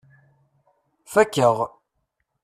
Fakeɣ. 1.11 1.57